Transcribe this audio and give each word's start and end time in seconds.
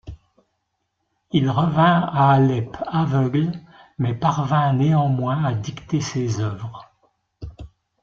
Il 1.31 1.47
revint 1.51 2.01
à 2.11 2.31
Alep 2.31 2.75
aveugle, 2.87 3.51
mais 3.99 4.15
parvint 4.15 4.73
néanmoins 4.73 5.43
à 5.43 5.53
dicter 5.53 6.01
ses 6.01 6.39
œuvres. 6.39 6.91